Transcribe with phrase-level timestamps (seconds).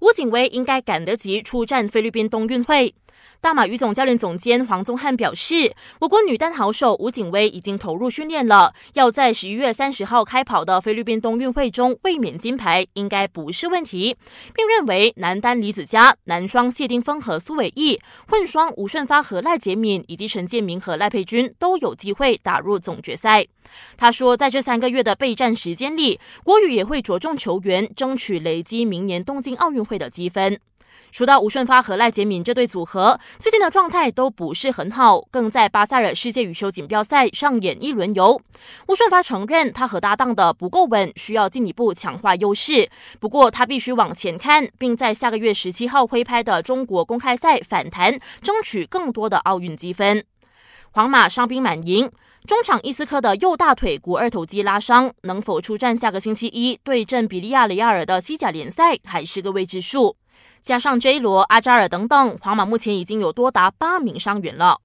[0.00, 2.94] 吴景威应该赶得及出战菲律宾冬运会。
[3.40, 14.16] 大马羽总教练总监黄宗汉表示，我国女单好手吴景薇已经投入训练了，要在十一月三十号开跑的菲律宾冬运会中卫冕金牌，应该不是问题，
[14.54, 17.98] 并认为男单李子嘉、男双谢丁锋和苏伟毅、
[18.28, 23.46] 混双吴顺发和赖洁敏以及陈建明和赖佩君都有机会打入总决赛。
[23.96, 30.60] 他说，在这三个月的备战时间里，国羽也会着重球员，争取累积明年东京奥运会的积分。
[31.10, 38.40] 说到吴顺发和赖杰敏这对组合，最近的状态都不是很好，更在巴塞尔世界羽球锦标赛上演一轮游。
[38.86, 42.88] 吴顺发承认他和搭档的不够稳，需要进一步强化优势。
[43.18, 50.24] 不过他必须往前看，并在下个月十七号挥拍的中国公开赛反弹，争取更多的奥运积分。
[50.92, 52.10] 皇马伤兵满营，
[52.46, 60.16] 中场伊斯科的右大腿股二头肌拉伤，能否出战下个星期一对阵比利亚雷亚尔的西甲联赛，还是个未知数。
[60.62, 64.78] 加上 J 罗、阿扎尔等等，皇马目前已经有多达八名伤员了。